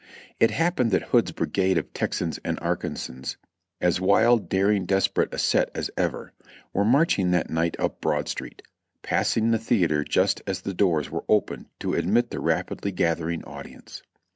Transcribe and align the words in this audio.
It 0.39 0.49
happened 0.49 0.89
that 0.89 1.03
Hood's 1.03 1.31
brigade 1.31 1.77
of 1.77 1.93
Texans 1.93 2.39
and 2.43 2.59
Arkansans, 2.59 3.35
as 3.79 4.01
wild, 4.01 4.49
daring, 4.49 4.87
desperate 4.87 5.31
a 5.31 5.37
set 5.37 5.69
as 5.75 5.91
ever 5.95 6.33
lived, 6.43 6.55
were 6.73 6.83
marching 6.83 7.29
that 7.29 7.51
night 7.51 7.79
up 7.79 8.01
Broad 8.01 8.27
Street, 8.27 8.63
passing 9.03 9.51
the 9.51 9.59
theatre 9.59 10.03
just 10.03 10.41
as 10.47 10.61
the 10.61 10.73
doors 10.73 11.11
were 11.11 11.23
opened 11.29 11.67
to 11.81 11.93
admit 11.93 12.31
the 12.31 12.39
rapidly 12.39 12.91
gathering 12.91 13.43
audience. 13.45 14.01